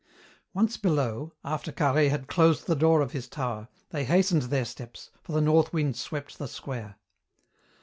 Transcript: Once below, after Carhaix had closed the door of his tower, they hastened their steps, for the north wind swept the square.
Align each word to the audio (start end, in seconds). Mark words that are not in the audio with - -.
Once 0.51 0.77
below, 0.77 1.31
after 1.45 1.71
Carhaix 1.71 2.09
had 2.09 2.25
closed 2.25 2.65
the 2.65 2.75
door 2.75 3.01
of 3.01 3.11
his 3.11 3.27
tower, 3.29 3.67
they 3.91 4.03
hastened 4.03 4.41
their 4.41 4.65
steps, 4.65 5.11
for 5.21 5.33
the 5.33 5.39
north 5.41 5.71
wind 5.71 5.95
swept 5.95 6.39
the 6.39 6.47
square. 6.47 6.95